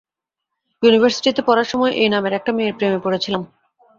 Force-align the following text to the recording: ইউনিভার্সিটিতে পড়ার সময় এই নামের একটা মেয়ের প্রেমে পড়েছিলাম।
ইউনিভার্সিটিতে 0.83 1.41
পড়ার 1.47 1.67
সময় 1.71 1.93
এই 1.93 2.09
নামের 2.09 2.33
একটা 2.33 2.51
মেয়ের 2.53 2.75
প্রেমে 2.77 3.03
পড়েছিলাম। 3.05 3.41